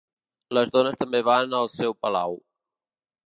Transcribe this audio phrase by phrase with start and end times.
[0.57, 2.35] Les dones també van al seu palau.